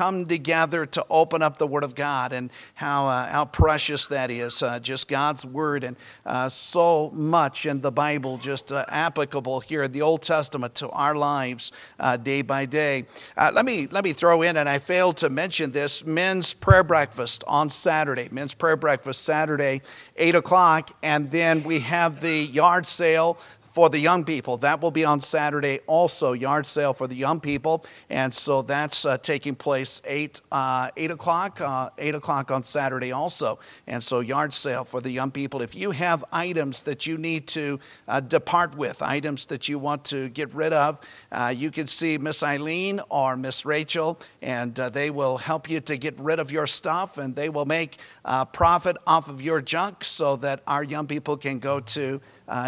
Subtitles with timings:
[0.00, 4.30] come together to open up the Word of God and how, uh, how precious that
[4.30, 4.62] is.
[4.62, 9.82] Uh, just God's Word and uh, so much in the Bible, just uh, applicable here
[9.82, 13.04] in the Old Testament to our lives uh, day by day.
[13.36, 16.82] Uh, let, me, let me throw in, and I failed to mention this men's prayer
[16.82, 18.30] breakfast on Saturday.
[18.30, 19.82] Men's prayer breakfast Saturday,
[20.16, 20.96] 8 o'clock.
[21.02, 23.38] And then we have the yard sale
[23.72, 24.56] for the young people.
[24.58, 27.84] That will be on Saturday also, yard sale for the young people.
[28.08, 33.12] And so that's uh, taking place 8, uh, 8 o'clock, uh, 8 o'clock on Saturday
[33.12, 33.58] also.
[33.86, 35.62] And so yard sale for the young people.
[35.62, 40.04] If you have items that you need to uh, depart with, items that you want
[40.06, 44.90] to get rid of, uh, you can see Miss Eileen or Miss Rachel, and uh,
[44.90, 47.98] they will help you to get rid of your stuff, and they will make
[48.52, 52.20] profit off of your junk so that our young people can go to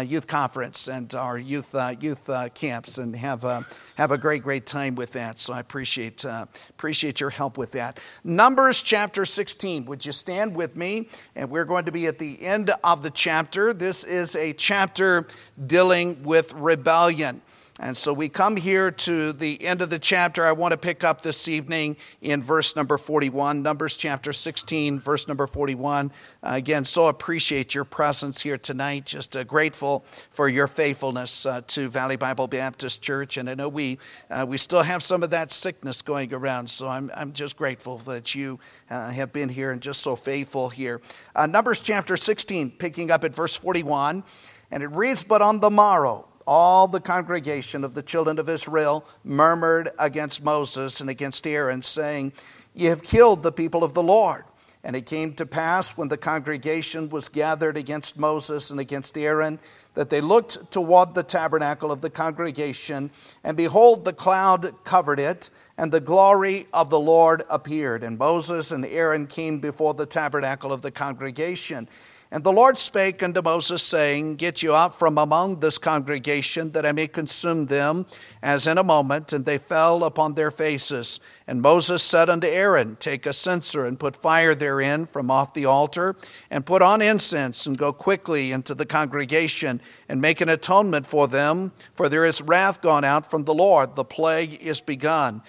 [0.07, 3.65] youth conference and our youth uh, youth uh, camps and have a,
[3.95, 5.39] have a great great time with that.
[5.39, 7.99] So I appreciate uh, appreciate your help with that.
[8.23, 9.85] Numbers chapter 16.
[9.85, 11.09] Would you stand with me?
[11.35, 13.73] And we're going to be at the end of the chapter.
[13.73, 15.27] This is a chapter
[15.67, 17.41] dealing with rebellion.
[17.79, 20.45] And so we come here to the end of the chapter.
[20.45, 25.27] I want to pick up this evening in verse number 41, Numbers chapter 16, verse
[25.27, 26.11] number 41.
[26.43, 29.05] Uh, again, so appreciate your presence here tonight.
[29.05, 33.37] Just uh, grateful for your faithfulness uh, to Valley Bible Baptist Church.
[33.37, 33.97] And I know we,
[34.29, 36.69] uh, we still have some of that sickness going around.
[36.69, 38.59] So I'm, I'm just grateful that you
[38.91, 41.01] uh, have been here and just so faithful here.
[41.35, 44.23] Uh, Numbers chapter 16, picking up at verse 41.
[44.69, 49.05] And it reads, But on the morrow, all the congregation of the children of Israel
[49.23, 52.33] murmured against Moses and against Aaron, saying,
[52.73, 54.45] Ye have killed the people of the Lord.
[54.83, 59.59] And it came to pass when the congregation was gathered against Moses and against Aaron
[59.93, 63.11] that they looked toward the tabernacle of the congregation,
[63.43, 68.03] and behold, the cloud covered it, and the glory of the Lord appeared.
[68.03, 71.87] And Moses and Aaron came before the tabernacle of the congregation.
[72.33, 76.83] And the Lord spake unto Moses, saying, Get you out from among this congregation, that
[76.83, 78.07] I may consume them,
[78.41, 79.33] as in a moment.
[79.33, 81.19] And they fell upon their faces.
[81.45, 85.65] And Moses said unto Aaron, Take a censer, and put fire therein from off the
[85.65, 86.15] altar,
[86.49, 89.79] and put on incense, and go quickly into the congregation,
[90.09, 93.95] and make an atonement for them, for there is wrath gone out from the Lord,
[93.95, 95.41] the plague is begun.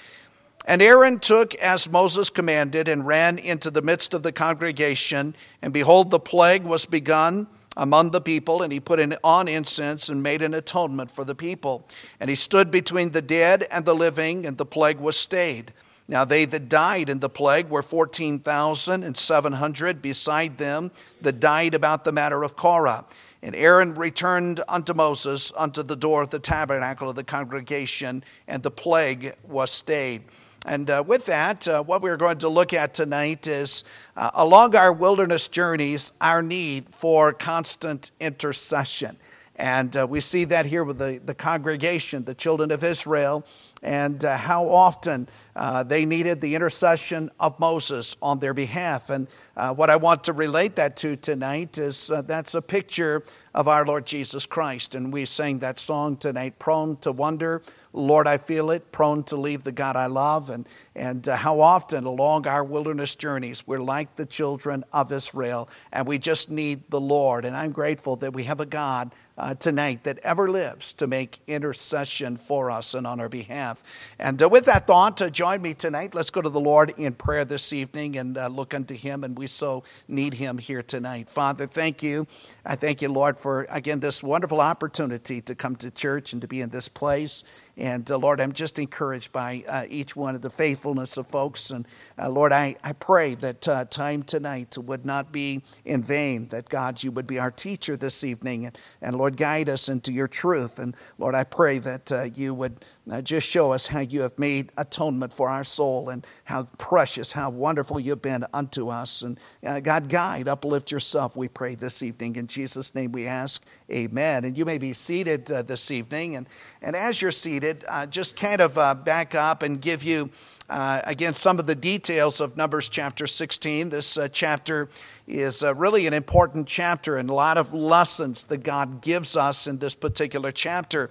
[0.66, 5.36] And Aaron took as Moses commanded and ran into the midst of the congregation.
[5.60, 10.22] And behold, the plague was begun among the people, and he put on incense and
[10.22, 11.86] made an atonement for the people.
[12.18, 15.74] And he stood between the dead and the living, and the plague was stayed.
[16.06, 20.90] Now they that died in the plague were 14,700 beside them
[21.20, 23.04] that died about the matter of Korah.
[23.44, 28.62] And Aaron returned unto Moses unto the door of the tabernacle of the congregation, and
[28.62, 30.22] the plague was stayed.
[30.64, 33.84] And uh, with that, uh, what we're going to look at tonight is
[34.16, 39.18] uh, along our wilderness journeys, our need for constant intercession.
[39.56, 43.44] And uh, we see that here with the, the congregation, the children of Israel,
[43.82, 49.10] and uh, how often uh, they needed the intercession of Moses on their behalf.
[49.10, 53.22] And what I want to relate that to tonight is that's a picture
[53.54, 54.94] of our Lord Jesus Christ.
[54.94, 57.62] And we sang that song tonight, Prone to Wonder
[57.94, 60.50] Lord, I feel it, prone to leave the God I love.
[60.50, 65.68] And, and uh, how often along our wilderness journeys, we're like the children of Israel,
[65.92, 67.44] and we just need the Lord.
[67.44, 71.40] And I'm grateful that we have a God uh, tonight that ever lives to make
[71.46, 73.82] intercession for us and on our behalf.
[74.18, 76.14] And uh, with that thought, uh, join me tonight.
[76.14, 79.36] Let's go to the Lord in prayer this evening and uh, look unto Him, and
[79.36, 81.28] we so need Him here tonight.
[81.28, 82.26] Father, thank you.
[82.64, 86.48] I thank you, Lord, for again this wonderful opportunity to come to church and to
[86.48, 87.44] be in this place.
[87.76, 91.70] And uh, Lord, I'm just encouraged by uh, each one of the faithfulness of folks.
[91.70, 91.86] And
[92.18, 97.10] Lord, I, I pray that time tonight would not be in vain, that God, you
[97.10, 98.66] would be our teacher this evening.
[98.66, 100.78] And, and Lord, guide us into your truth.
[100.78, 104.38] And Lord, I pray that uh, you would uh, just show us how you have
[104.38, 109.22] made atonement for our soul and how precious, how wonderful you've been unto us.
[109.22, 112.36] And uh, God, guide, uplift yourself, we pray this evening.
[112.36, 114.44] In Jesus' name we ask, amen.
[114.44, 116.36] And you may be seated uh, this evening.
[116.36, 116.48] And,
[116.82, 120.30] and as you're seated, uh, just kind of uh, back up and give you.
[120.70, 123.90] Uh, again, some of the details of Numbers chapter 16.
[123.90, 124.88] This uh, chapter
[125.28, 129.66] is uh, really an important chapter and a lot of lessons that God gives us
[129.66, 131.10] in this particular chapter.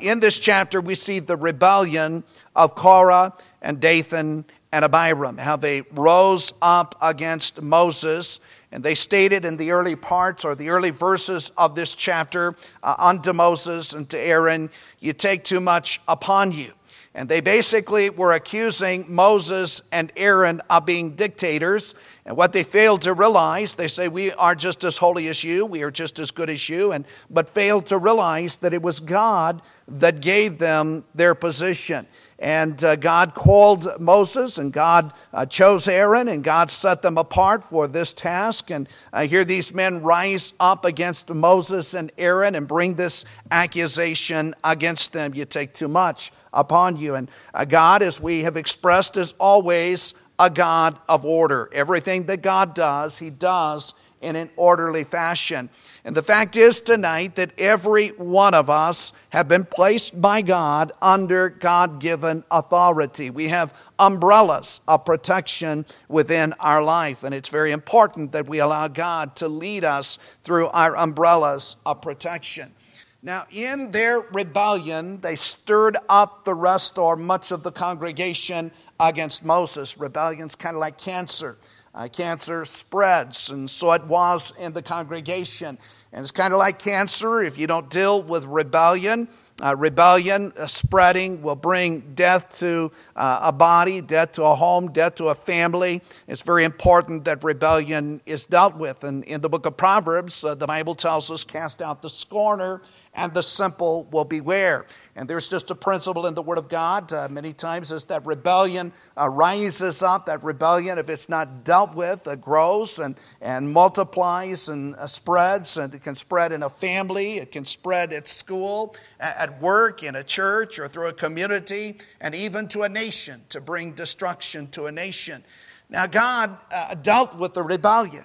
[0.00, 2.24] In this chapter, we see the rebellion
[2.56, 8.40] of Korah and Dathan and Abiram, how they rose up against Moses.
[8.70, 12.94] And they stated in the early parts or the early verses of this chapter uh,
[12.98, 14.70] unto Moses and to Aaron,
[15.00, 16.72] You take too much upon you.
[17.14, 21.94] And they basically were accusing Moses and Aaron of being dictators.
[22.28, 25.64] And what they failed to realize, they say, We are just as holy as you,
[25.64, 29.00] we are just as good as you, and, but failed to realize that it was
[29.00, 32.06] God that gave them their position.
[32.38, 37.64] And uh, God called Moses, and God uh, chose Aaron, and God set them apart
[37.64, 38.70] for this task.
[38.70, 44.54] And uh, here these men rise up against Moses and Aaron and bring this accusation
[44.62, 45.34] against them.
[45.34, 47.14] You take too much upon you.
[47.14, 51.68] And uh, God, as we have expressed, is always a God of order.
[51.72, 55.68] Everything that God does, He does in an orderly fashion.
[56.04, 60.92] And the fact is tonight that every one of us have been placed by God
[61.00, 63.30] under God given authority.
[63.30, 68.88] We have umbrellas of protection within our life, and it's very important that we allow
[68.88, 72.72] God to lead us through our umbrellas of protection.
[73.20, 79.44] Now, in their rebellion, they stirred up the rest or much of the congregation against
[79.44, 79.98] Moses.
[79.98, 81.58] Rebellion's kind of like cancer.
[81.94, 85.78] Uh, cancer spreads, and so it was in the congregation.
[86.12, 87.42] And it's kind of like cancer.
[87.42, 89.28] If you don't deal with rebellion,
[89.62, 94.92] uh, rebellion uh, spreading will bring death to uh, a body, death to a home,
[94.92, 96.00] death to a family.
[96.26, 99.04] It's very important that rebellion is dealt with.
[99.04, 102.80] And in the book of Proverbs, uh, the Bible tells us, cast out the scorner
[103.18, 104.86] and the simple will beware.
[105.16, 108.24] And there's just a principle in the Word of God uh, many times is that
[108.24, 110.26] rebellion uh, rises up.
[110.26, 115.76] That rebellion, if it's not dealt with, uh, grows and, and multiplies and uh, spreads.
[115.76, 120.14] And it can spread in a family, it can spread at school, at work, in
[120.14, 124.86] a church, or through a community, and even to a nation to bring destruction to
[124.86, 125.42] a nation.
[125.90, 128.24] Now, God uh, dealt with the rebellion,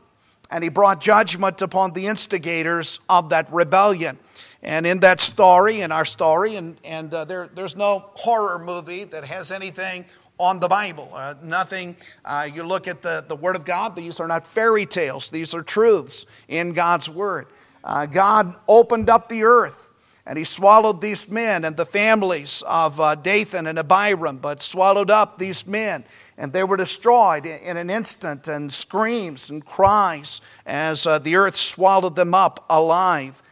[0.52, 4.20] and He brought judgment upon the instigators of that rebellion.
[4.64, 9.04] And in that story, in our story, and, and uh, there, there's no horror movie
[9.04, 10.06] that has anything
[10.40, 11.12] on the Bible.
[11.14, 14.86] Uh, nothing, uh, you look at the, the Word of God, these are not fairy
[14.86, 17.48] tales, these are truths in God's Word.
[17.84, 19.92] Uh, God opened up the earth
[20.26, 25.12] and he swallowed these men and the families of uh, Dathan and Abiram, but swallowed
[25.12, 26.06] up these men.
[26.38, 31.56] And they were destroyed in an instant, and screams and cries as uh, the earth
[31.56, 33.43] swallowed them up alive.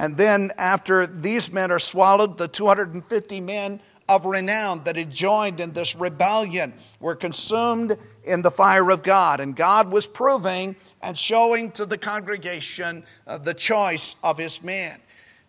[0.00, 5.60] And then, after these men are swallowed, the 250 men of renown that had joined
[5.60, 9.40] in this rebellion were consumed in the fire of God.
[9.40, 14.98] And God was proving and showing to the congregation uh, the choice of his men.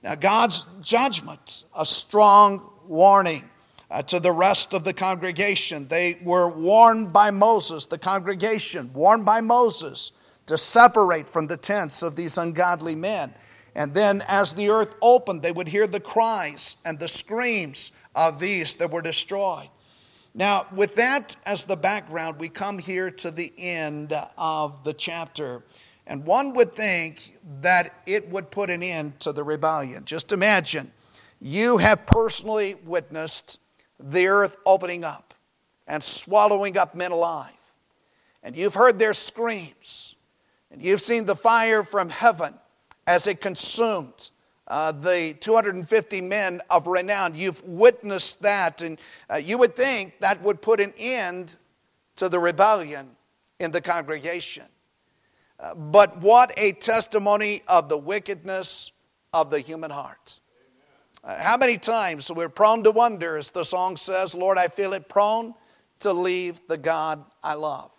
[0.04, 3.50] Now, God's judgment, a strong warning
[3.90, 5.88] uh, to the rest of the congregation.
[5.88, 10.12] They were warned by Moses, the congregation, warned by Moses
[10.48, 13.34] to separate from the tents of these ungodly men.
[13.76, 18.40] And then, as the earth opened, they would hear the cries and the screams of
[18.40, 19.70] these that were destroyed.
[20.34, 25.64] Now, with that as the background, we come here to the end of the chapter.
[26.08, 30.04] And one would think that it would put an end to the rebellion.
[30.06, 30.92] Just imagine
[31.40, 33.60] you have personally witnessed
[34.00, 35.34] the earth opening up
[35.88, 37.52] and swallowing up men alive.
[38.44, 40.16] And you've heard their screams.
[40.72, 42.54] And you've seen the fire from heaven
[43.08, 44.32] as it consumed
[44.68, 47.36] uh, the 250 men of renown.
[47.36, 49.00] You've witnessed that, and
[49.30, 51.58] uh, you would think that would put an end
[52.16, 53.10] to the rebellion
[53.60, 54.66] in the congregation.
[55.60, 58.92] Uh, but what a testimony of the wickedness
[59.34, 60.40] of the human heart.
[61.24, 64.94] Uh, how many times we're prone to wonder, as the song says, Lord, I feel
[64.94, 65.54] it prone
[66.00, 67.92] to leave the God I love.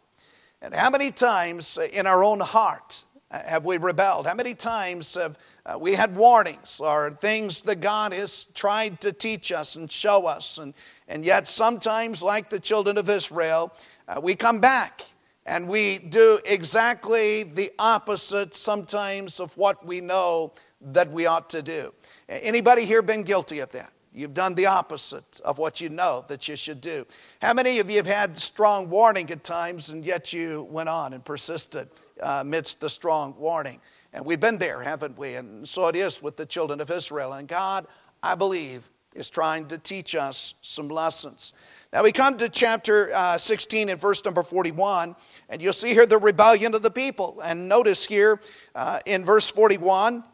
[0.60, 4.26] And how many times in our own heart have we rebelled?
[4.26, 9.12] How many times have uh, we had warnings or things that God has tried to
[9.12, 10.58] teach us and show us?
[10.58, 10.74] And,
[11.08, 13.72] and yet, sometimes, like the children of Israel,
[14.08, 15.02] uh, we come back
[15.46, 21.62] and we do exactly the opposite sometimes of what we know that we ought to
[21.62, 21.92] do.
[22.28, 23.92] Anybody here been guilty of that?
[24.14, 27.06] You've done the opposite of what you know that you should do.
[27.40, 31.14] How many of you have had strong warning at times and yet you went on
[31.14, 33.80] and persisted uh, amidst the strong warning?
[34.12, 35.34] And we've been there, haven't we?
[35.34, 37.32] And so it is with the children of Israel.
[37.32, 37.86] And God,
[38.22, 41.52] I believe, is trying to teach us some lessons.
[41.92, 45.14] Now we come to chapter uh, 16 and verse number 41,
[45.48, 47.40] and you'll see here the rebellion of the people.
[47.44, 48.40] And notice here
[48.74, 50.24] uh, in verse 41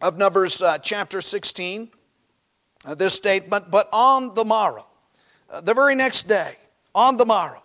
[0.00, 1.90] of Numbers uh, chapter 16
[2.84, 4.86] uh, this statement, but on the morrow,
[5.50, 6.54] uh, the very next day,
[6.94, 7.62] on the morrow.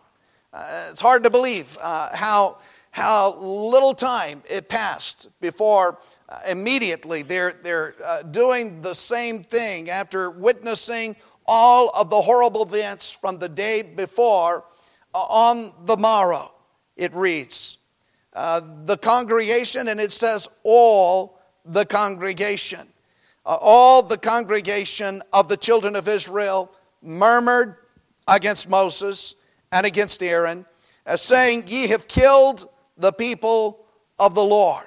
[0.54, 2.60] Uh, it's hard to believe how,
[2.98, 6.00] how little time it passed before
[6.30, 12.64] uh, immediately they're, they're uh, doing the same thing after witnessing all of the horrible
[12.64, 14.66] events from the day before
[15.14, 16.52] uh, on the morrow.
[16.96, 17.78] It reads,
[18.34, 22.88] uh, the congregation, and it says all the congregation.
[23.46, 26.72] Uh, all the congregation of the children of Israel
[27.04, 27.76] murmured
[28.28, 29.36] against Moses
[29.72, 30.66] and against Aaron,
[31.06, 33.86] uh, saying, Ye have killed the people
[34.20, 34.86] of the Lord.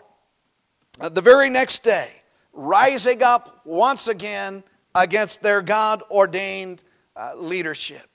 [1.00, 2.10] Uh, the very next day,
[2.52, 4.62] rising up once again
[4.94, 6.84] against their God ordained
[7.16, 8.06] uh, leadership.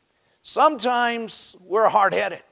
[0.41, 2.43] Sometimes we're hard headed.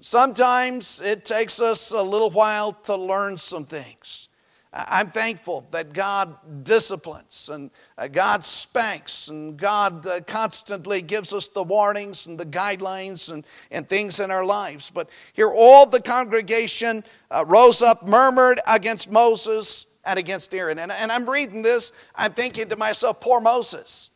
[0.00, 4.28] Sometimes it takes us a little while to learn some things.
[4.74, 11.48] I'm thankful that God disciplines and uh, God spanks and God uh, constantly gives us
[11.48, 14.90] the warnings and the guidelines and, and things in our lives.
[14.90, 20.78] But here, all the congregation uh, rose up, murmured against Moses and against Aaron.
[20.78, 24.10] And, and I'm reading this, I'm thinking to myself, poor Moses.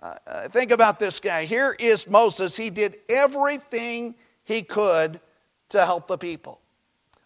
[0.00, 1.44] Uh, think about this guy.
[1.44, 2.56] Here is Moses.
[2.56, 5.20] He did everything he could
[5.68, 6.60] to help the people.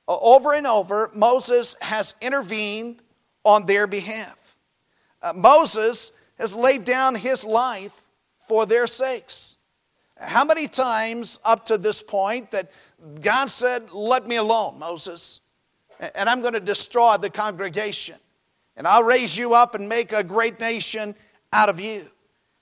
[0.09, 3.03] Over and over, Moses has intervened
[3.45, 4.57] on their behalf.
[5.23, 8.03] Uh, Moses has laid down his life
[8.49, 9.57] for their sakes.
[10.19, 12.71] How many times up to this point that
[13.21, 15.41] God said, Let me alone, Moses,
[16.15, 18.17] and I'm going to destroy the congregation,
[18.77, 21.15] and I'll raise you up and make a great nation
[21.53, 22.09] out of you.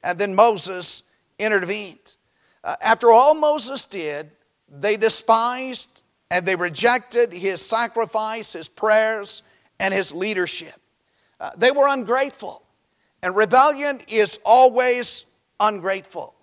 [0.03, 1.03] And then Moses
[1.39, 2.17] intervened.
[2.63, 4.31] Uh, after all Moses did,
[4.69, 6.00] they despised
[6.31, 9.43] and they rejected his sacrifice, his prayers,
[9.79, 10.75] and his leadership.
[11.41, 12.63] Uh, they were ungrateful,
[13.23, 15.25] and rebellion is always
[15.59, 16.35] ungrateful.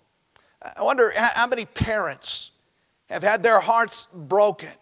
[0.76, 2.52] I wonder how many parents
[3.08, 4.72] have had their hearts broken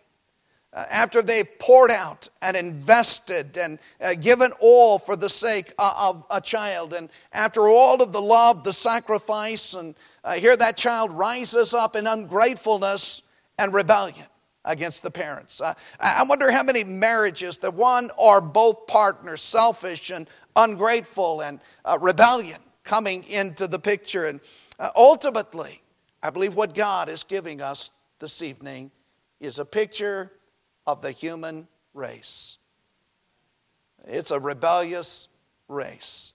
[0.73, 6.25] uh, after they poured out and invested and uh, given all for the sake of
[6.31, 6.95] a child.
[6.95, 9.95] And after all of the love, the sacrifice, and
[10.25, 13.23] uh, here that child rises up in ungratefulness
[13.59, 14.27] and rebellion
[14.67, 15.63] against the parents.
[16.01, 21.99] I wonder how many marriages that one or both partners selfish and ungrateful and uh,
[22.01, 24.27] rebellion coming into the picture.
[24.27, 24.41] And
[24.79, 25.83] uh, ultimately,
[26.23, 28.91] I believe what God is giving us this evening
[29.41, 30.33] is a picture
[30.87, 32.59] of the human race.
[34.05, 35.29] It's a rebellious
[35.69, 36.35] race.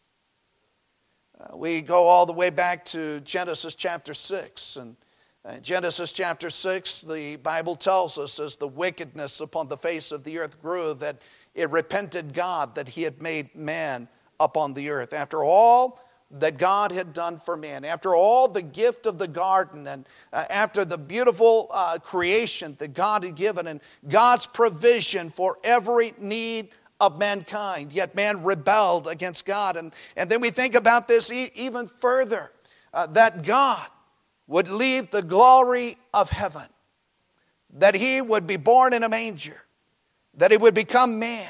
[1.40, 4.96] Uh, we go all the way back to Genesis chapter 6 and
[5.44, 10.12] in uh, Genesis chapter 6, the Bible tells us as the wickedness upon the face
[10.12, 11.18] of the earth grew, that
[11.56, 14.08] it repented God that he had made man
[14.40, 15.14] upon the earth.
[15.14, 19.88] After all that God had done for man, after all the gift of the garden,
[19.88, 25.58] and uh, after the beautiful uh, creation that God had given, and God's provision for
[25.64, 26.70] every need
[27.00, 29.76] of mankind, yet man rebelled against God.
[29.76, 32.52] And, and then we think about this e- even further
[32.94, 33.88] uh, that God
[34.51, 36.67] would leave the glory of heaven,
[37.77, 39.55] that he would be born in a manger,
[40.34, 41.48] that he would become man,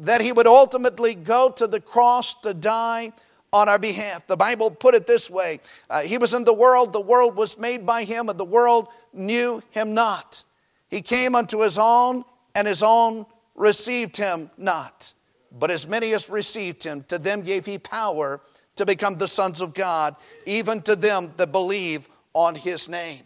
[0.00, 3.12] that he would ultimately go to the cross to die
[3.52, 4.26] on our behalf.
[4.26, 7.56] The Bible put it this way uh, He was in the world, the world was
[7.56, 10.44] made by him, and the world knew him not.
[10.88, 12.24] He came unto his own,
[12.56, 13.24] and his own
[13.54, 15.14] received him not.
[15.56, 18.40] But as many as received him, to them gave he power
[18.80, 23.20] to become the sons of God, even to them that believe on his name.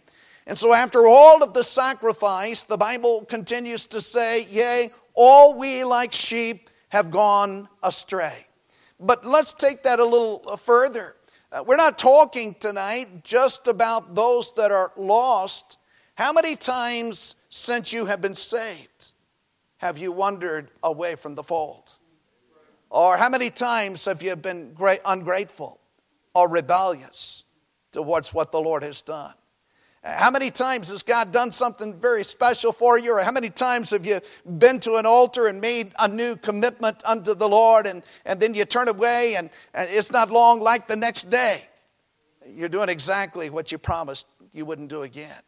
[0.47, 5.85] And so, after all of the sacrifice, the Bible continues to say, Yea, all we
[5.85, 8.45] like sheep have gone astray.
[8.99, 11.15] But let's take that a little further.
[11.53, 15.77] Uh, we're not talking tonight just about those that are lost.
[16.15, 19.13] How many times since you have been saved
[19.77, 21.95] have you wandered away from the fold?
[22.89, 24.75] Or how many times have you been
[25.05, 25.79] ungrateful
[26.33, 27.43] or rebellious
[27.91, 29.33] towards what the Lord has done?
[30.05, 33.13] How many times has God done something very special for you?
[33.13, 34.21] Or how many times have you
[34.59, 38.53] been to an altar and made a new commitment unto the Lord and, and then
[38.53, 41.63] you turn away and, and it's not long like the next day?
[42.47, 45.41] You're doing exactly what you promised you wouldn't do again.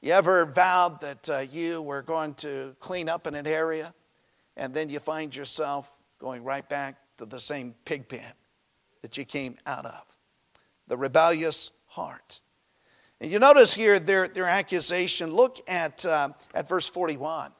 [0.00, 3.94] You ever vowed that uh, you were going to clean up in an area
[4.56, 5.90] and then you find yourself
[6.20, 8.32] going right back to the same pig pen
[9.02, 10.02] that you came out of.
[10.86, 12.42] The rebellious heart.
[13.20, 15.32] And you notice here their, their accusation.
[15.32, 17.52] Look at, uh, at verse 41,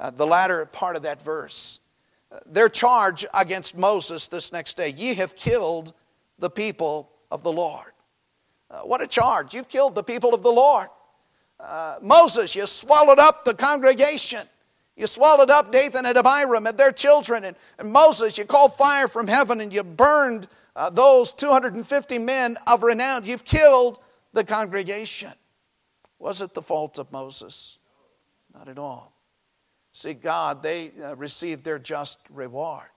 [0.00, 1.80] uh, the latter part of that verse.
[2.32, 5.92] Uh, their charge against Moses this next day Ye have killed
[6.38, 7.92] the people of the Lord.
[8.70, 9.54] Uh, what a charge!
[9.54, 10.88] You've killed the people of the Lord.
[11.60, 14.40] Uh, Moses, you swallowed up the congregation.
[14.96, 17.44] You swallowed up Dathan and Abiram and their children.
[17.44, 22.56] And, and Moses, you called fire from heaven and you burned uh, those 250 men
[22.66, 23.24] of renown.
[23.24, 23.98] You've killed
[24.32, 25.32] the congregation.
[26.18, 27.78] Was it the fault of Moses?
[28.54, 29.12] Not at all.
[29.92, 32.88] See, God, they uh, received their just reward.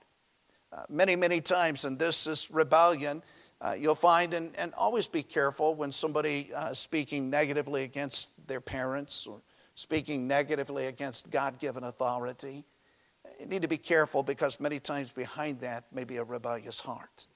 [0.72, 3.22] Uh, many, many times, and this is rebellion,
[3.60, 8.60] uh, you'll find, and, and always be careful when somebody uh, speaking negatively against their
[8.60, 9.40] parents or
[9.80, 12.66] speaking negatively against God given authority.
[13.38, 17.26] You need to be careful because many times behind that may be a rebellious heart.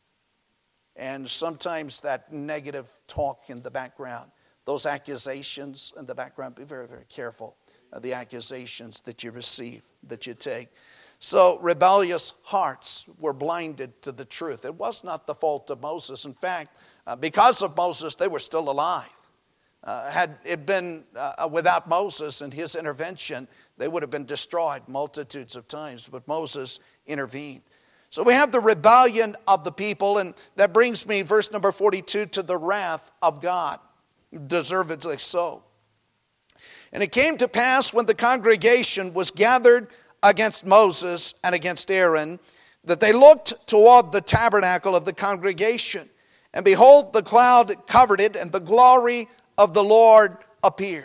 [0.95, 4.31] And sometimes that negative talk in the background,
[4.67, 7.57] those accusations in the background, be very, very careful
[7.95, 10.69] of the accusations that you receive, that you take.
[11.21, 14.67] So, rebellious hearts were blinded to the truth.
[14.67, 16.27] It was not the fault of Moses.
[16.27, 19.09] In fact, uh, because of Moses, they were still alive.
[19.85, 24.83] Uh, had it been uh, without Moses and his intervention, they would have been destroyed
[24.88, 27.61] multitudes of times, but Moses intervened.
[28.09, 32.26] So we have the rebellion of the people, and that brings me, verse number 42,
[32.26, 33.79] to the wrath of God,
[34.47, 35.64] deservedly so.
[36.93, 39.88] And it came to pass when the congregation was gathered
[40.23, 42.38] against Moses and against Aaron
[42.85, 46.09] that they looked toward the tabernacle of the congregation.
[46.55, 51.05] And behold, the cloud covered it, and the glory of the Lord appeared.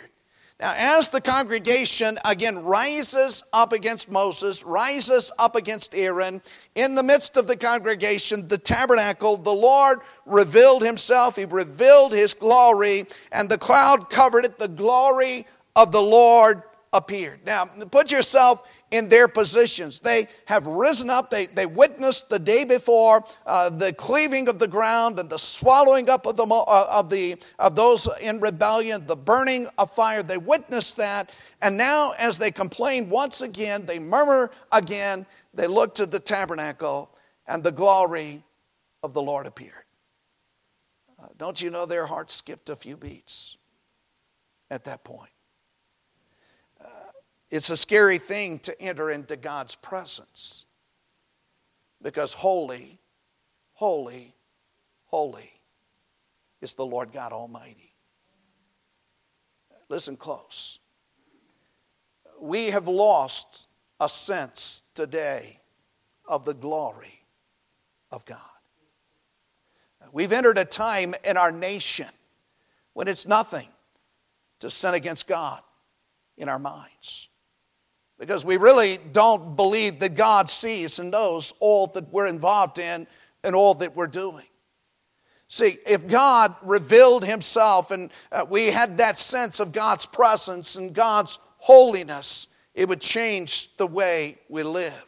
[0.60, 6.42] Now, as the congregation again rises up against Moses, rises up against Aaron,
[6.76, 11.38] in the midst of the congregation, the tabernacle, the Lord revealed himself.
[11.38, 14.58] He revealed his glory, and the cloud covered it.
[14.58, 17.40] The glory of the Lord appeared.
[17.46, 20.00] Now, put yourself in their positions.
[20.00, 21.30] They have risen up.
[21.30, 26.10] They, they witnessed the day before uh, the cleaving of the ground and the swallowing
[26.10, 30.24] up of, the, uh, of, the, of those in rebellion, the burning of fire.
[30.24, 31.32] They witnessed that.
[31.62, 37.10] And now, as they complain once again, they murmur again, they look to the tabernacle,
[37.48, 38.44] and the glory
[39.04, 39.74] of the Lord appeared.
[41.22, 43.58] Uh, don't you know their hearts skipped a few beats
[44.72, 45.32] at that point?
[47.52, 50.66] It's a scary thing to enter into God's presence
[52.02, 53.00] because holy,
[53.74, 54.36] holy,
[55.06, 55.52] holy
[56.62, 57.96] is the Lord God Almighty.
[59.90, 60.80] Listen close.
[62.40, 63.68] We have lost
[64.00, 65.60] a sense today
[66.26, 67.26] of the glory
[68.12, 68.38] of God.
[70.12, 72.08] We've entered a time in our nation
[72.94, 73.68] when it's nothing
[74.60, 75.62] to sin against God
[76.38, 77.30] in our minds
[78.20, 83.08] because we really don't believe that God sees and knows all that we're involved in
[83.44, 84.46] and all that we're doing.
[85.48, 90.94] See, if God revealed Himself and uh, we had that sense of God's presence and
[90.94, 95.06] God's holiness, it would change the way we live.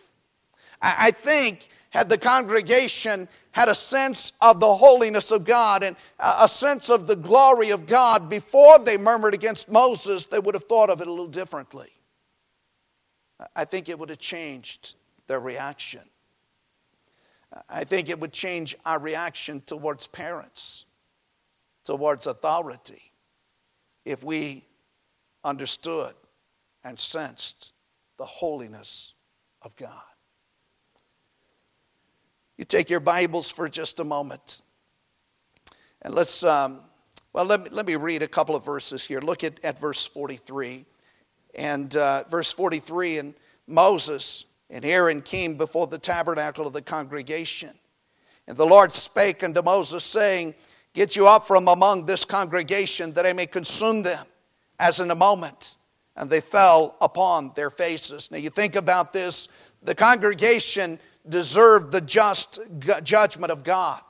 [0.81, 5.97] I, I think, had the congregation had a sense of the holiness of God and
[6.19, 10.63] a sense of the glory of God before they murmured against Moses, they would have
[10.63, 11.89] thought of it a little differently.
[13.55, 14.95] I think it would have changed
[15.27, 16.01] their reaction.
[17.69, 20.85] I think it would change our reaction towards parents,
[21.83, 23.11] towards authority,
[24.05, 24.65] if we
[25.43, 26.13] understood
[26.83, 27.73] and sensed
[28.17, 29.13] the holiness
[29.61, 30.01] of God.
[32.57, 34.61] You take your Bibles for just a moment.
[36.03, 36.81] And let's, um,
[37.33, 39.19] well, let me, let me read a couple of verses here.
[39.19, 40.85] Look at, at verse 43.
[41.55, 43.33] And uh, verse 43 and
[43.67, 47.71] Moses and Aaron came before the tabernacle of the congregation.
[48.47, 50.55] And the Lord spake unto Moses, saying,
[50.93, 54.25] Get you up from among this congregation, that I may consume them
[54.79, 55.77] as in a moment.
[56.17, 58.29] And they fell upon their faces.
[58.29, 59.47] Now you think about this
[59.83, 62.59] the congregation deserved the just
[63.03, 64.01] judgment of God.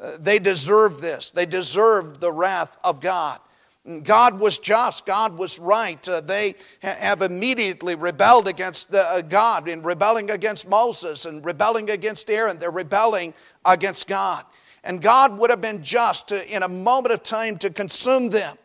[0.00, 3.38] Uh, they deserved this, they deserved the wrath of God.
[4.02, 6.06] God was just, God was right.
[6.06, 11.88] Uh, they ha- have immediately rebelled against uh, God in rebelling against Moses and rebelling
[11.88, 12.58] against Aaron.
[12.58, 13.32] They're rebelling
[13.64, 14.44] against God.
[14.84, 18.56] And God would have been just to, in a moment of time to consume them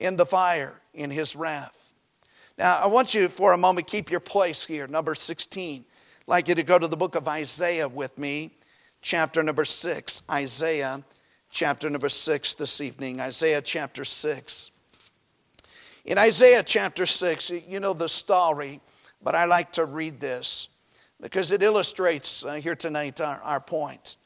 [0.00, 1.90] in the fire in his wrath.
[2.58, 5.84] Now, I want you for a moment keep your place here, number 16.
[5.84, 8.52] I'd like you to go to the book of Isaiah with me,
[9.00, 10.22] chapter number 6.
[10.30, 11.02] Isaiah
[11.50, 14.70] chapter number 6 this evening, Isaiah chapter 6.
[16.04, 18.80] In Isaiah chapter 6, you know the story,
[19.22, 20.68] but I like to read this
[21.20, 24.16] because it illustrates uh, here tonight our, our point.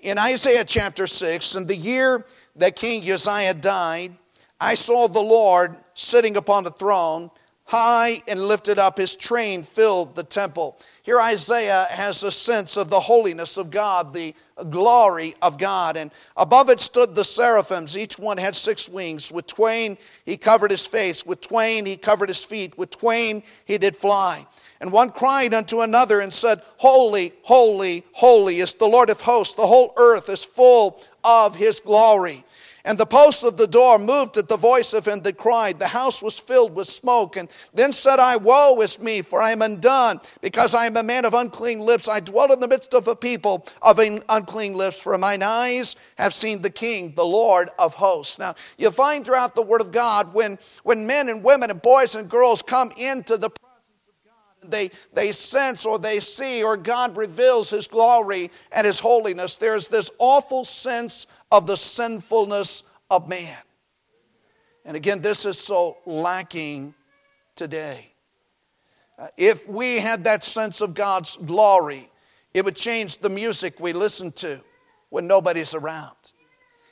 [0.00, 2.26] In Isaiah chapter 6, in the year
[2.56, 4.12] that King Uzziah died,
[4.60, 7.30] I saw the Lord sitting upon a throne,
[7.68, 8.96] high and lifted up.
[8.96, 10.78] His train filled the temple.
[11.02, 14.34] Here, Isaiah has a sense of the holiness of God, the
[14.70, 15.98] glory of God.
[15.98, 17.96] And above it stood the seraphims.
[17.96, 19.30] Each one had six wings.
[19.30, 23.76] With twain he covered his face, with twain he covered his feet, with twain he
[23.76, 24.46] did fly.
[24.80, 29.54] And one cried unto another and said, Holy, holy, holy is the Lord of hosts.
[29.54, 32.44] The whole earth is full of his glory.
[32.88, 35.78] And the posts of the door moved at the voice of him that cried.
[35.78, 37.36] The house was filled with smoke.
[37.36, 41.02] And then said I, Woe is me, for I am undone, because I am a
[41.02, 42.08] man of unclean lips.
[42.08, 46.32] I dwell in the midst of a people of unclean lips, for mine eyes have
[46.32, 48.38] seen the King, the Lord of hosts.
[48.38, 52.14] Now, you find throughout the Word of God when, when men and women and boys
[52.14, 53.50] and girls come into the
[54.62, 59.88] they, they sense or they see or God reveals His glory and His holiness, there's
[59.88, 63.56] this awful sense of the sinfulness of man.
[64.84, 66.94] And again, this is so lacking
[67.54, 68.12] today.
[69.18, 72.08] Uh, if we had that sense of God's glory,
[72.54, 74.60] it would change the music we listen to
[75.10, 76.32] when nobody's around.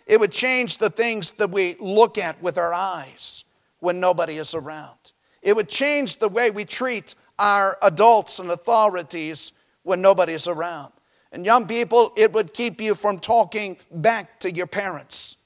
[0.07, 3.45] It would change the things that we look at with our eyes
[3.81, 5.13] when nobody is around.
[5.43, 10.93] It would change the way we treat our adults and authorities when nobody's around.
[11.33, 15.37] And young people, it would keep you from talking back to your parents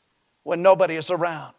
[0.42, 1.54] when nobody is around.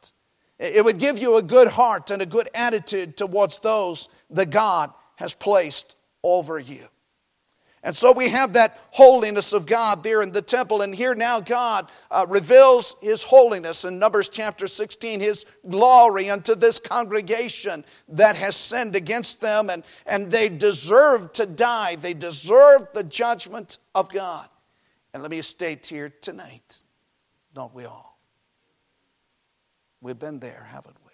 [0.60, 4.92] It would give you a good heart and a good attitude towards those that God
[5.16, 6.88] has placed over you.
[7.84, 10.84] And so we have that holiness of God there in the temple.
[10.84, 16.54] And here now God uh, reveals his holiness in Numbers chapter 16, his glory unto
[16.54, 19.72] this congregation that has sinned against them.
[19.72, 24.48] And, and they deserve to die, they deserve the judgment of God.
[25.14, 26.84] And let me state here tonight,
[27.54, 28.20] don't we all?
[30.02, 31.14] We've been there, haven't we?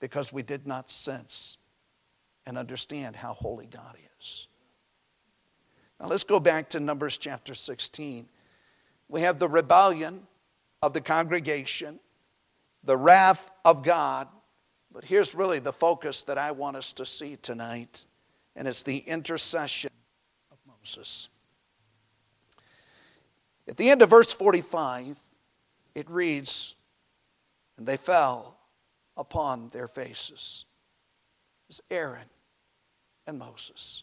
[0.00, 1.58] Because we did not sense
[2.46, 4.48] and understand how holy God is.
[6.02, 8.26] Now let's go back to Numbers chapter 16.
[9.08, 10.26] We have the rebellion
[10.82, 12.00] of the congregation,
[12.82, 14.26] the wrath of God,
[14.90, 18.04] but here's really the focus that I want us to see tonight,
[18.56, 19.92] and it's the intercession
[20.50, 21.28] of Moses.
[23.68, 25.16] At the end of verse 45,
[25.94, 26.74] it reads,
[27.78, 28.58] And they fell
[29.16, 30.64] upon their faces.
[31.68, 32.28] It's Aaron
[33.24, 34.02] and Moses.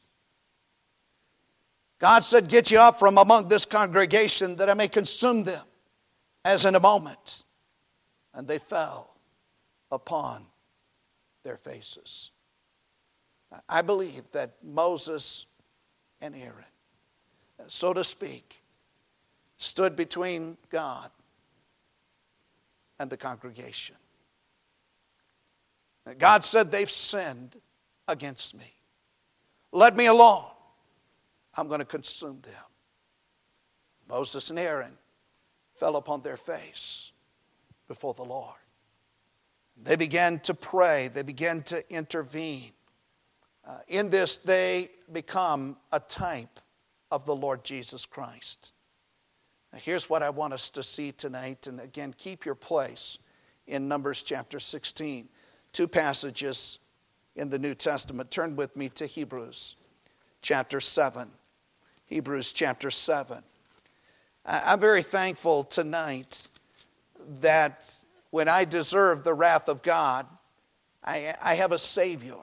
[2.00, 5.64] God said, Get you up from among this congregation that I may consume them
[6.46, 7.44] as in a moment.
[8.34, 9.16] And they fell
[9.92, 10.46] upon
[11.44, 12.32] their faces.
[13.68, 15.46] I believe that Moses
[16.22, 16.66] and Aaron,
[17.68, 18.56] so to speak,
[19.58, 21.10] stood between God
[23.00, 23.96] and the congregation.
[26.18, 27.58] God said, They've sinned
[28.08, 28.74] against me.
[29.72, 30.46] Let me alone.
[31.60, 32.54] I'm going to consume them.
[34.08, 34.98] Moses and Aaron
[35.76, 37.12] fell upon their face
[37.90, 38.56] before the Lord.
[39.84, 42.72] They began to pray, they began to intervene.
[43.68, 46.62] Uh, in this, they become a type
[47.12, 48.74] of the Lord Jesus Christ.
[49.74, 53.20] Now, here's what I want us to see tonight, and again, keep your place
[53.68, 55.28] in Numbers chapter 16.
[55.74, 56.80] Two passages
[57.36, 58.32] in the New Testament.
[58.32, 59.76] Turn with me to Hebrews
[60.42, 61.30] chapter 7.
[62.10, 63.44] Hebrews chapter 7.
[64.44, 66.50] I'm very thankful tonight
[67.42, 67.96] that
[68.32, 70.26] when I deserve the wrath of God,
[71.04, 72.40] I, I have a Savior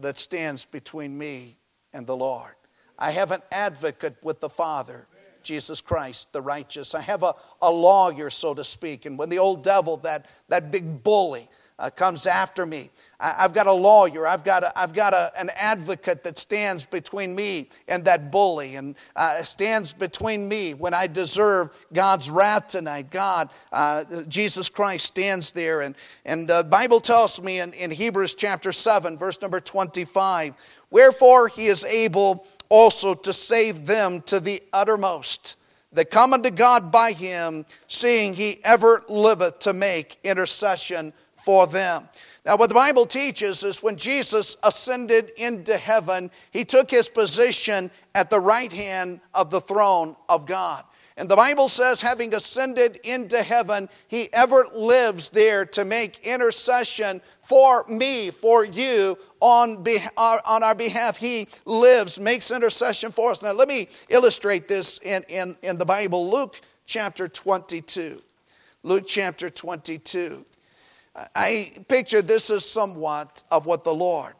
[0.00, 1.56] that stands between me
[1.92, 2.54] and the Lord.
[2.98, 5.06] I have an advocate with the Father,
[5.44, 6.96] Jesus Christ, the righteous.
[6.96, 9.06] I have a, a lawyer, so to speak.
[9.06, 11.48] And when the old devil, that, that big bully,
[11.78, 12.90] uh, comes after me.
[13.20, 14.26] I, have got a lawyer.
[14.26, 18.76] I've got, a, I've got a, an advocate that stands between me and that bully
[18.76, 23.10] and uh, stands between me when I deserve God's wrath tonight.
[23.10, 25.80] God, uh, Jesus Christ stands there.
[25.80, 30.54] And, and the Bible tells me in, in Hebrews chapter 7, verse number 25,
[30.90, 35.56] Wherefore he is able also to save them to the uttermost
[35.92, 41.12] that come unto God by him, seeing he ever liveth to make intercession
[41.48, 42.06] for them.
[42.44, 47.90] Now, what the Bible teaches is when Jesus ascended into heaven, he took his position
[48.14, 50.84] at the right hand of the throne of God.
[51.16, 57.22] And the Bible says, having ascended into heaven, he ever lives there to make intercession
[57.42, 59.82] for me, for you, on,
[60.18, 61.16] on our behalf.
[61.16, 63.40] He lives, makes intercession for us.
[63.40, 66.30] Now, let me illustrate this in, in, in the Bible.
[66.30, 68.20] Luke chapter 22.
[68.82, 70.44] Luke chapter 22.
[71.34, 74.34] I picture this is somewhat of what the Lord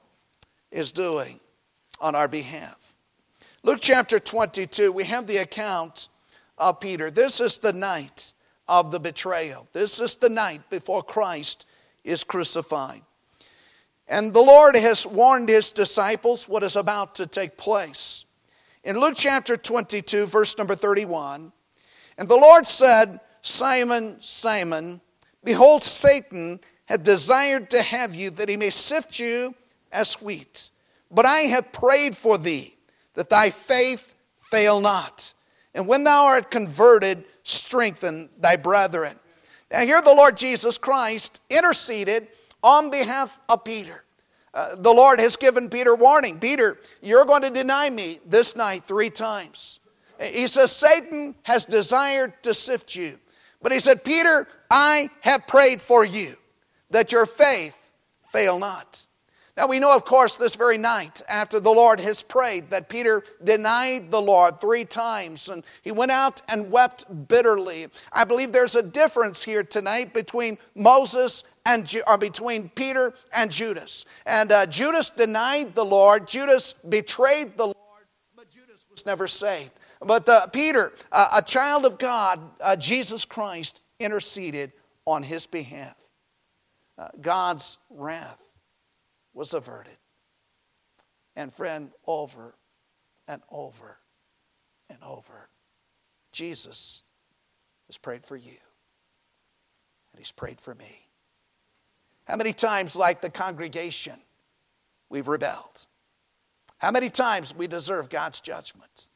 [0.71, 1.41] is doing
[2.01, 2.95] on our behalf.
[3.63, 6.09] Luke chapter 22, we have the account
[6.57, 7.11] of Peter.
[7.11, 8.33] This is the night
[8.69, 9.67] of the betrayal.
[9.73, 11.67] This is the night before Christ
[12.05, 13.03] is crucified.
[14.07, 18.25] And the Lord has warned his disciples what is about to take place.
[18.85, 21.53] In Luke chapter 22, verse number 31,
[22.17, 25.01] and the Lord said, Simon, Simon,
[25.45, 29.55] behold, Satan had desired to have you that he may sift you
[29.93, 30.71] as wheat.
[31.11, 32.75] But I have prayed for thee
[33.15, 35.35] that thy faith fail not.
[35.75, 39.19] And when thou art converted, strengthen thy brethren.
[39.71, 42.29] Now, here the Lord Jesus Christ interceded
[42.63, 44.05] on behalf of Peter.
[44.55, 48.85] Uh, the Lord has given Peter warning Peter, you're going to deny me this night
[48.87, 49.81] three times.
[50.21, 53.19] He says, Satan has desired to sift you.
[53.63, 56.37] But he said, Peter, I have prayed for you
[56.91, 57.77] that your faith
[58.31, 59.07] fail not.
[59.57, 63.25] Now we know, of course, this very night after the Lord has prayed that Peter
[63.43, 67.89] denied the Lord three times and he went out and wept bitterly.
[68.13, 74.05] I believe there's a difference here tonight between Moses and or between Peter and Judas.
[74.27, 77.77] And uh, Judas denied the Lord, Judas betrayed the Lord,
[78.37, 79.73] but Judas was never saved.
[80.01, 84.73] But uh, Peter, uh, a child of God, uh, Jesus Christ, interceded
[85.07, 85.97] on his behalf.
[86.97, 88.47] Uh, God's wrath
[89.33, 89.97] was averted.
[91.37, 92.57] And friend, over
[93.29, 93.99] and over
[94.91, 95.49] and over,
[96.33, 97.05] Jesus
[97.87, 98.57] has prayed for you.
[100.13, 101.09] And he's prayed for me.
[102.25, 104.21] How many times, like the congregation,
[105.09, 105.87] we've rebelled?
[106.79, 109.09] How many times we deserve God's judgment?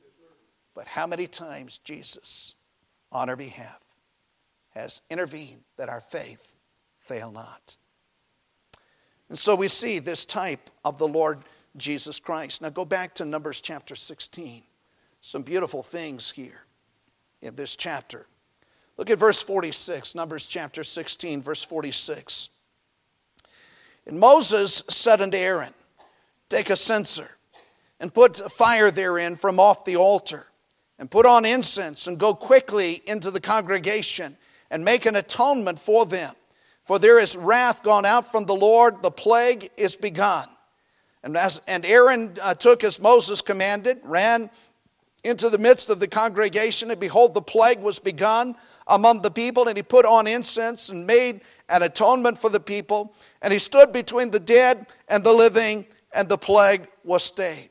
[0.75, 2.55] But how many times Jesus,
[3.11, 3.82] on our behalf,
[4.75, 6.55] has intervened that our faith
[7.01, 7.77] fail not?
[9.29, 11.39] And so we see this type of the Lord
[11.77, 12.61] Jesus Christ.
[12.61, 14.63] Now go back to Numbers chapter 16.
[15.21, 16.65] Some beautiful things here
[17.41, 18.27] in this chapter.
[18.97, 22.51] Look at verse 46, Numbers chapter 16, verse 46.
[24.07, 25.73] And Moses said unto Aaron,
[26.49, 27.31] Take a censer
[28.01, 30.47] and put fire therein from off the altar,
[30.99, 34.37] and put on incense, and go quickly into the congregation,
[34.73, 36.35] and make an atonement for them
[36.85, 40.49] for there is wrath gone out from the Lord, the plague is begun.
[41.23, 44.51] And, as, and Aaron uh, took as Moses commanded, ran
[45.23, 48.57] into the midst of the congregation, and behold, the plague was begun
[48.89, 53.15] among the people, and he put on incense and made an atonement for the people.
[53.41, 57.71] And he stood between the dead and the living, and the plague was stayed.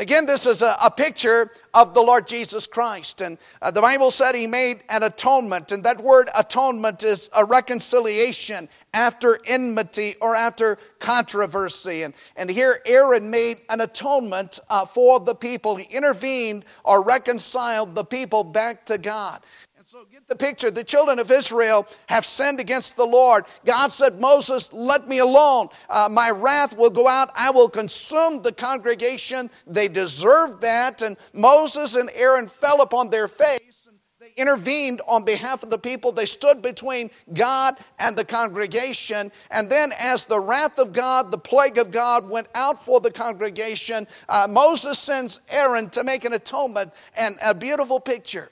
[0.00, 3.20] Again, this is a, a, picture of the Lord Jesus Christ.
[3.20, 5.72] And uh, the Bible said he made an atonement.
[5.72, 12.04] And that word atonement is a reconciliation after enmity or after controversy.
[12.04, 15.76] And, and here Aaron made an atonement uh, for the people.
[15.76, 19.42] He intervened or reconciled the people back to God.
[19.90, 20.70] So get the picture.
[20.70, 23.44] The children of Israel have sinned against the Lord.
[23.64, 25.66] God said, Moses, let me alone.
[25.88, 27.32] Uh, my wrath will go out.
[27.34, 29.50] I will consume the congregation.
[29.66, 31.02] They deserved that.
[31.02, 33.88] And Moses and Aaron fell upon their face.
[34.20, 36.12] They intervened on behalf of the people.
[36.12, 39.32] They stood between God and the congregation.
[39.50, 43.10] And then, as the wrath of God, the plague of God went out for the
[43.10, 46.92] congregation, uh, Moses sends Aaron to make an atonement.
[47.16, 48.50] And a beautiful picture.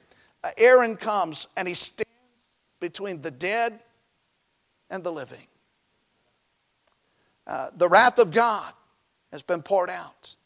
[0.56, 2.08] Aaron comes and he stands
[2.80, 3.80] between the dead
[4.90, 5.46] and the living.
[7.46, 8.72] Uh, the wrath of God
[9.32, 10.36] has been poured out.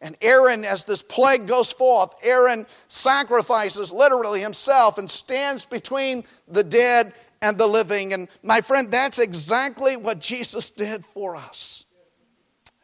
[0.00, 6.62] And Aaron, as this plague goes forth, Aaron sacrifices literally himself and stands between the
[6.62, 8.12] dead and the living.
[8.12, 11.84] And my friend, that's exactly what Jesus did for us.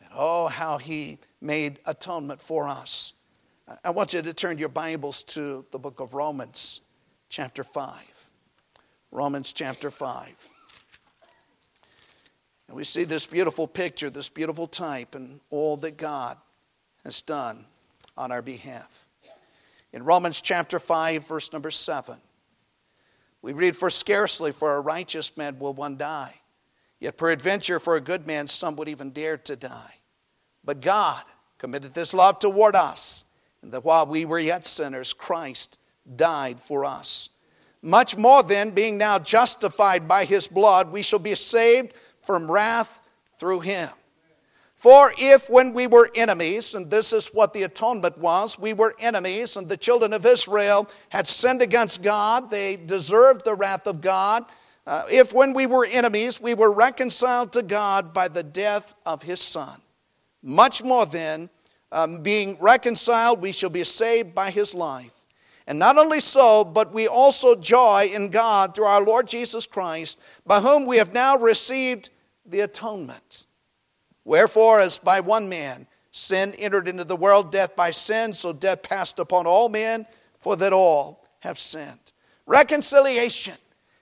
[0.01, 3.13] And oh, how he made atonement for us.
[3.83, 6.83] I want you to turn your Bibles to the book of Romans,
[7.31, 7.95] chapter 5.
[9.11, 10.49] Romans chapter 5.
[12.69, 16.37] And we see this beautiful picture, this beautiful type, and all that God
[17.05, 17.65] has done
[18.19, 19.07] on our behalf.
[19.95, 22.19] In Romans chapter 5, verse number 7,
[23.41, 26.35] we read, For scarcely for a righteous man will one die,
[27.01, 29.95] yet peradventure for a good man some would even dare to die.
[30.65, 31.23] But God
[31.57, 33.24] committed this love toward us
[33.65, 35.79] and that while we were yet sinners, Christ
[36.17, 37.31] died for us.
[37.81, 43.01] Much more then, being now justified by his blood, we shall be saved from wrath
[43.39, 43.89] through him.
[44.77, 48.95] For if when we were enemies, and this is what the atonement was, we were
[48.99, 54.03] enemies, and the children of Israel had sinned against God, they deserved the wrath of
[54.03, 54.45] God.
[54.87, 59.23] Uh, if when we were enemies, we were reconciled to God by the death of
[59.23, 59.81] his Son,
[60.43, 61.49] much more then,
[61.95, 65.13] um, being reconciled, we shall be saved by his life.
[65.67, 70.21] And not only so, but we also joy in God through our Lord Jesus Christ,
[70.45, 72.11] by whom we have now received
[72.45, 73.47] the atonement.
[74.25, 78.83] Wherefore, as by one man sin entered into the world, death by sin, so death
[78.83, 80.05] passed upon all men,
[80.41, 82.13] for that all have sinned.
[82.45, 83.57] Reconciliation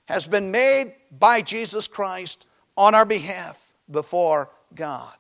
[0.07, 5.13] has been made by Jesus Christ on our behalf before God.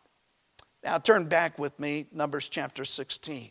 [0.84, 3.50] Now turn back with me, Numbers chapter 16.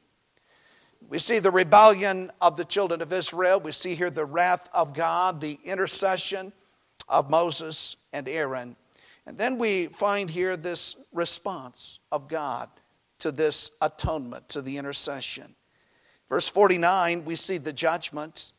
[1.07, 3.59] We see the rebellion of the children of Israel.
[3.59, 6.51] We see here the wrath of God, the intercession
[7.07, 8.75] of Moses and Aaron.
[9.25, 12.69] And then we find here this response of God
[13.19, 15.55] to this atonement, to the intercession.
[16.27, 18.51] Verse 49, we see the judgment.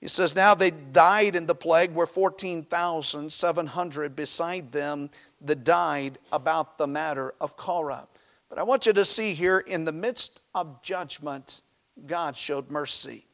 [0.00, 5.10] He says, Now they died in the plague were 14,700 beside them
[5.42, 8.08] that died about the matter of Korah.
[8.48, 11.62] But I want you to see here, in the midst of judgment,
[12.06, 13.26] God showed mercy.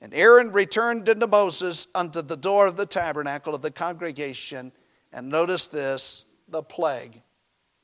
[0.00, 4.72] And Aaron returned unto Moses unto the door of the tabernacle of the congregation.
[5.12, 7.22] And notice this the plague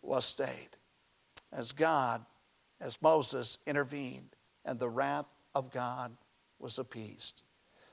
[0.02, 0.76] was stayed.
[1.52, 2.24] As God,
[2.80, 6.12] as Moses intervened, and the wrath of God
[6.58, 7.42] was appeased.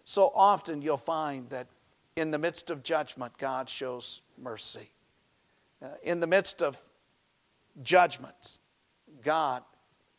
[0.04, 1.68] So often you'll find that
[2.16, 4.90] in the midst of judgment, God shows mercy.
[5.82, 6.82] Uh, in the midst of
[7.84, 8.60] judgments,
[9.24, 9.64] God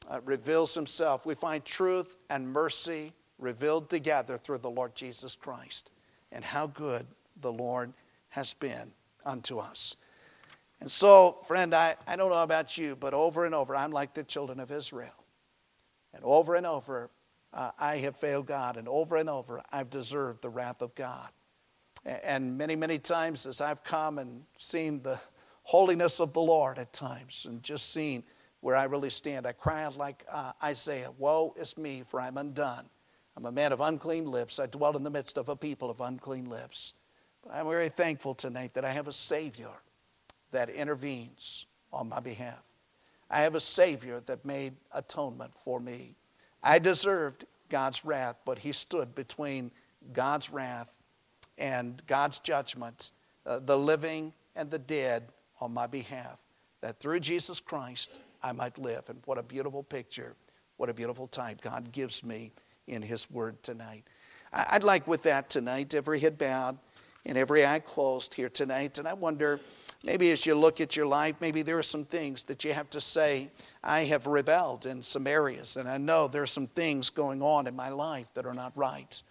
[0.09, 1.27] uh, reveals himself.
[1.27, 5.91] We find truth and mercy revealed together through the Lord Jesus Christ
[6.33, 7.07] and how good
[7.41, 7.93] the Lord
[8.29, 8.93] has been
[9.25, 9.97] unto us.
[10.81, 14.15] And so, friend, I, I don't know about you, but over and over, I'm like
[14.15, 15.13] the children of Israel.
[16.15, 17.11] And over and over,
[17.53, 21.29] uh, I have failed God, and over and over, I've deserved the wrath of God.
[22.05, 25.21] And many, many times as I've come and seen the
[25.63, 28.23] holiness of the Lord at times and just seeing
[28.61, 32.37] where I really stand, I cry out like uh, Isaiah Woe is me, for I'm
[32.37, 32.85] undone.
[33.37, 34.59] I'm a man of unclean lips.
[34.59, 36.95] I dwell in the midst of a people of unclean lips.
[37.43, 39.71] But I'm very thankful tonight that I have a Savior
[40.51, 42.63] that intervenes on my behalf.
[43.31, 46.17] I have a Savior that made atonement for me.
[46.63, 49.71] I deserved God's wrath, but He stood between
[50.13, 50.93] God's wrath
[51.57, 53.13] and God's judgment,
[53.47, 55.29] uh, the living and the dead,
[55.61, 56.39] on my behalf,
[56.81, 59.09] that through Jesus Christ I might live.
[59.09, 60.35] And what a beautiful picture,
[60.77, 62.53] what a beautiful type God gives me
[62.87, 64.05] in His Word tonight.
[64.53, 66.79] I'd like with that tonight, every head bowed
[67.27, 69.61] and every eye closed here tonight, and I wonder
[70.03, 72.89] Maybe as you look at your life, maybe there are some things that you have
[72.91, 73.51] to say,
[73.85, 77.67] I have rebelled in some areas, and I know there are some things going on
[77.67, 79.23] in my life that are not right.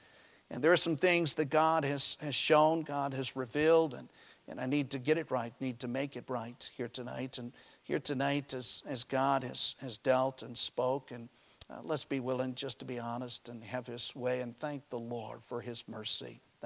[0.52, 4.10] And there are some things that God has, has shown, God has revealed, and,
[4.50, 7.38] and I need to get it right, need to make it right here tonight.
[7.38, 11.30] And here tonight, as, as God has, has dealt and spoke, and
[11.70, 15.00] uh, let's be willing just to be honest and have His way and thank the
[15.00, 16.42] Lord for His mercy.